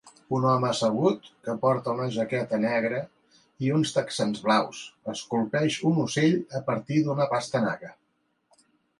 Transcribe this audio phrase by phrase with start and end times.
[0.35, 3.01] Un home assegut, que porta una jaqueta negra
[3.65, 4.79] i uns texans blaus,
[5.13, 7.93] esculpeix un ocell a partir d'una pastanaga.